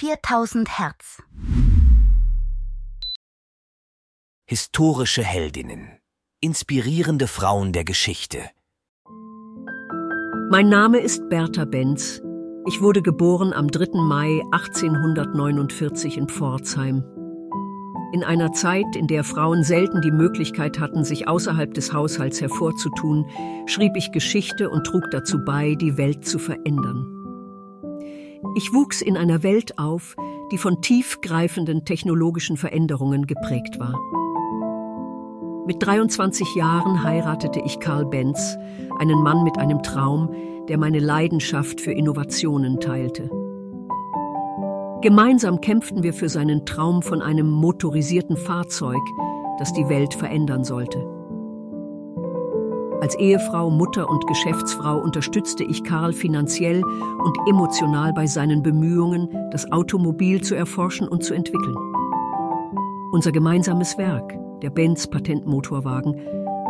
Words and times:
4000 0.00 0.78
Hertz. 0.78 1.20
Historische 4.48 5.24
Heldinnen. 5.24 5.98
Inspirierende 6.40 7.26
Frauen 7.26 7.72
der 7.72 7.82
Geschichte. 7.82 8.38
Mein 10.52 10.68
Name 10.68 11.00
ist 11.00 11.28
Bertha 11.28 11.64
Benz. 11.64 12.22
Ich 12.68 12.80
wurde 12.80 13.02
geboren 13.02 13.52
am 13.52 13.66
3. 13.72 14.00
Mai 14.00 14.40
1849 14.52 16.16
in 16.16 16.28
Pforzheim. 16.28 17.02
In 18.12 18.22
einer 18.22 18.52
Zeit, 18.52 18.94
in 18.94 19.08
der 19.08 19.24
Frauen 19.24 19.64
selten 19.64 20.00
die 20.00 20.12
Möglichkeit 20.12 20.78
hatten, 20.78 21.02
sich 21.02 21.26
außerhalb 21.26 21.74
des 21.74 21.92
Haushalts 21.92 22.40
hervorzutun, 22.40 23.28
schrieb 23.66 23.96
ich 23.96 24.12
Geschichte 24.12 24.70
und 24.70 24.84
trug 24.84 25.10
dazu 25.10 25.44
bei, 25.44 25.74
die 25.74 25.96
Welt 25.96 26.24
zu 26.24 26.38
verändern. 26.38 27.17
Ich 28.54 28.72
wuchs 28.72 29.02
in 29.02 29.16
einer 29.16 29.42
Welt 29.42 29.78
auf, 29.78 30.16
die 30.52 30.58
von 30.58 30.80
tiefgreifenden 30.80 31.84
technologischen 31.84 32.56
Veränderungen 32.56 33.26
geprägt 33.26 33.78
war. 33.78 33.98
Mit 35.66 35.84
23 35.84 36.54
Jahren 36.54 37.02
heiratete 37.02 37.60
ich 37.60 37.80
Karl 37.80 38.06
Benz, 38.06 38.56
einen 38.98 39.22
Mann 39.22 39.44
mit 39.44 39.58
einem 39.58 39.82
Traum, 39.82 40.34
der 40.68 40.78
meine 40.78 40.98
Leidenschaft 40.98 41.80
für 41.80 41.92
Innovationen 41.92 42.80
teilte. 42.80 43.30
Gemeinsam 45.02 45.60
kämpften 45.60 46.02
wir 46.02 46.12
für 46.12 46.28
seinen 46.28 46.64
Traum 46.64 47.02
von 47.02 47.22
einem 47.22 47.50
motorisierten 47.50 48.36
Fahrzeug, 48.36 49.02
das 49.58 49.72
die 49.72 49.88
Welt 49.88 50.14
verändern 50.14 50.64
sollte. 50.64 51.17
Als 53.00 53.14
Ehefrau, 53.16 53.70
Mutter 53.70 54.10
und 54.10 54.26
Geschäftsfrau 54.26 54.98
unterstützte 54.98 55.62
ich 55.62 55.84
Karl 55.84 56.12
finanziell 56.12 56.82
und 56.82 57.38
emotional 57.48 58.12
bei 58.12 58.26
seinen 58.26 58.60
Bemühungen, 58.60 59.28
das 59.52 59.70
Automobil 59.70 60.42
zu 60.42 60.56
erforschen 60.56 61.06
und 61.06 61.22
zu 61.22 61.32
entwickeln. 61.32 61.76
Unser 63.12 63.30
gemeinsames 63.30 63.96
Werk, 63.98 64.36
der 64.62 64.70
Benz 64.70 65.06
Patentmotorwagen, 65.06 66.16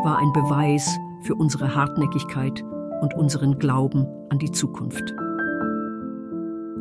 war 0.05 0.19
ein 0.19 0.31
Beweis 0.35 0.99
für 1.23 1.35
unsere 1.35 1.75
Hartnäckigkeit 1.75 2.63
und 3.01 3.15
unseren 3.15 3.59
Glauben 3.59 4.07
an 4.29 4.39
die 4.39 4.53
Zukunft. 4.53 5.15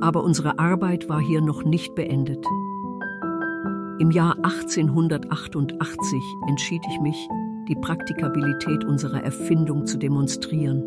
Aber 0.02 0.26
unsere 0.26 0.60
Arbeit 0.60 1.08
war 1.08 1.22
hier 1.22 1.40
noch 1.40 1.64
nicht 1.64 1.96
beendet. 1.96 2.46
Im 4.00 4.12
Jahr 4.12 4.36
1888 4.44 6.22
entschied 6.50 6.82
ich 6.88 7.00
mich, 7.00 7.30
die 7.68 7.76
Praktikabilität 7.76 8.84
unserer 8.86 9.24
Erfindung 9.24 9.86
zu 9.86 9.98
demonstrieren. 9.98 10.84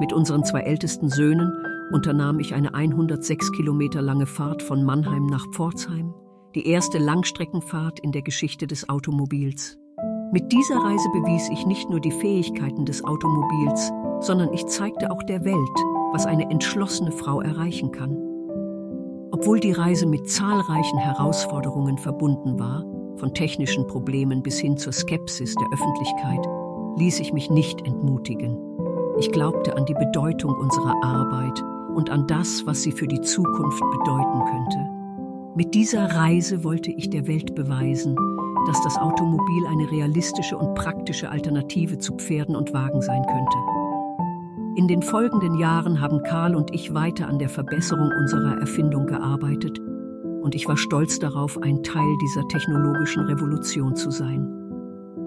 Mit 0.00 0.12
unseren 0.12 0.44
zwei 0.44 0.60
ältesten 0.60 1.08
Söhnen 1.08 1.52
unternahm 1.92 2.40
ich 2.40 2.54
eine 2.54 2.74
106 2.74 3.52
Kilometer 3.52 4.02
lange 4.02 4.26
Fahrt 4.26 4.62
von 4.62 4.84
Mannheim 4.84 5.26
nach 5.26 5.46
Pforzheim, 5.52 6.14
die 6.54 6.66
erste 6.66 6.98
Langstreckenfahrt 6.98 8.00
in 8.00 8.12
der 8.12 8.22
Geschichte 8.22 8.66
des 8.66 8.88
Automobils. 8.88 9.78
Mit 10.32 10.50
dieser 10.50 10.76
Reise 10.76 11.08
bewies 11.12 11.50
ich 11.50 11.66
nicht 11.66 11.90
nur 11.90 12.00
die 12.00 12.10
Fähigkeiten 12.10 12.86
des 12.86 13.04
Automobils, 13.04 13.92
sondern 14.20 14.52
ich 14.52 14.66
zeigte 14.66 15.10
auch 15.10 15.22
der 15.24 15.44
Welt, 15.44 15.78
was 16.12 16.26
eine 16.26 16.50
entschlossene 16.50 17.12
Frau 17.12 17.42
erreichen 17.42 17.92
kann. 17.92 18.16
Obwohl 19.30 19.60
die 19.60 19.72
Reise 19.72 20.06
mit 20.06 20.28
zahlreichen 20.28 20.98
Herausforderungen 20.98 21.98
verbunden 21.98 22.58
war, 22.58 22.84
von 23.16 23.34
technischen 23.34 23.86
Problemen 23.86 24.42
bis 24.42 24.58
hin 24.58 24.76
zur 24.76 24.92
Skepsis 24.92 25.54
der 25.54 25.68
Öffentlichkeit, 25.72 26.46
ließ 26.98 27.20
ich 27.20 27.32
mich 27.32 27.50
nicht 27.50 27.86
entmutigen. 27.86 28.58
Ich 29.18 29.30
glaubte 29.30 29.76
an 29.76 29.86
die 29.86 29.94
Bedeutung 29.94 30.54
unserer 30.54 30.94
Arbeit 31.02 31.62
und 31.94 32.10
an 32.10 32.26
das, 32.26 32.66
was 32.66 32.82
sie 32.82 32.92
für 32.92 33.06
die 33.06 33.20
Zukunft 33.20 33.82
bedeuten 33.98 34.44
könnte. 34.44 34.78
Mit 35.54 35.74
dieser 35.74 36.06
Reise 36.06 36.64
wollte 36.64 36.90
ich 36.90 37.10
der 37.10 37.26
Welt 37.26 37.54
beweisen, 37.54 38.16
dass 38.66 38.80
das 38.82 38.96
Automobil 38.96 39.66
eine 39.66 39.90
realistische 39.90 40.56
und 40.56 40.74
praktische 40.74 41.30
Alternative 41.30 41.98
zu 41.98 42.14
Pferden 42.14 42.56
und 42.56 42.72
Wagen 42.72 43.02
sein 43.02 43.22
könnte. 43.26 43.58
In 44.76 44.88
den 44.88 45.02
folgenden 45.02 45.58
Jahren 45.58 46.00
haben 46.00 46.22
Karl 46.22 46.56
und 46.56 46.74
ich 46.74 46.94
weiter 46.94 47.28
an 47.28 47.38
der 47.38 47.50
Verbesserung 47.50 48.10
unserer 48.18 48.58
Erfindung 48.58 49.06
gearbeitet 49.06 49.78
und 50.42 50.54
ich 50.54 50.68
war 50.68 50.76
stolz 50.76 51.18
darauf, 51.18 51.60
ein 51.62 51.82
Teil 51.82 52.16
dieser 52.20 52.46
technologischen 52.48 53.22
Revolution 53.24 53.94
zu 53.94 54.10
sein. 54.10 54.48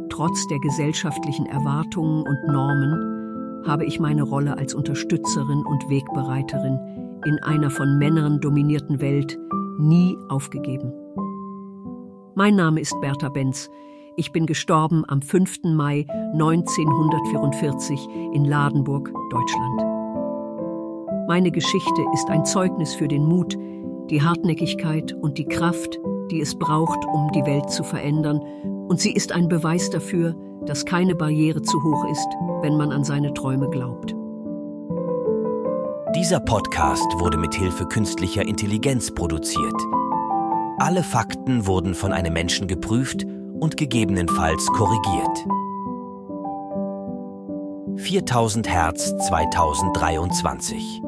Trotz 0.10 0.48
der 0.48 0.60
gesellschaftlichen 0.60 1.46
Erwartungen 1.46 2.24
und 2.24 2.48
Normen 2.48 3.64
habe 3.66 3.86
ich 3.86 4.00
meine 4.00 4.24
Rolle 4.24 4.58
als 4.58 4.74
Unterstützerin 4.74 5.64
und 5.66 5.90
Wegbereiterin 5.90 6.80
in 7.26 7.40
einer 7.40 7.72
von 7.72 7.98
Männern 7.98 8.40
dominierten 8.40 9.02
Welt 9.02 9.38
nie 9.80 10.16
aufgegeben. 10.30 10.94
Mein 12.36 12.56
Name 12.56 12.82
ist 12.82 12.94
Bertha 13.02 13.30
Benz. 13.30 13.70
Ich 14.18 14.32
bin 14.32 14.46
gestorben 14.46 15.04
am 15.08 15.22
5. 15.22 15.64
Mai 15.64 16.06
1944 16.34 18.08
in 18.34 18.46
Ladenburg, 18.46 19.12
Deutschland. 19.32 19.82
Meine 21.28 21.52
Geschichte 21.52 22.06
ist 22.14 22.30
ein 22.30 22.46
Zeugnis 22.46 22.94
für 22.94 23.08
den 23.08 23.26
Mut, 23.26 23.58
die 24.10 24.22
Hartnäckigkeit 24.22 25.14
und 25.14 25.38
die 25.38 25.46
Kraft, 25.46 26.00
die 26.32 26.42
es 26.42 26.56
braucht, 26.56 27.00
um 27.14 27.32
die 27.32 27.46
Welt 27.46 27.70
zu 27.70 27.84
verändern, 27.84 28.40
und 28.88 29.00
sie 29.00 29.14
ist 29.14 29.32
ein 29.32 29.48
Beweis 29.48 29.90
dafür, 29.90 30.36
dass 30.66 30.86
keine 30.86 31.16
Barriere 31.16 31.62
zu 31.62 31.84
hoch 31.84 32.06
ist, 32.12 32.28
wenn 32.62 32.78
man 32.78 32.92
an 32.92 33.04
seine 33.04 33.34
Träume 33.34 33.70
glaubt. 33.70 34.16
Dieser 36.16 36.40
Podcast 36.40 37.06
wurde 37.20 37.38
mit 37.38 37.54
Hilfe 37.56 37.86
künstlicher 37.86 38.48
Intelligenz 38.48 39.14
produziert. 39.14 39.76
Alle 40.78 41.04
Fakten 41.04 41.66
wurden 41.66 41.94
von 41.94 42.14
einem 42.14 42.34
Menschen 42.34 42.68
geprüft 42.68 43.26
und 43.60 43.76
gegebenenfalls 43.76 44.66
korrigiert. 44.68 45.46
4000 47.98 48.70
Hertz 48.70 49.16
2023 49.28 51.02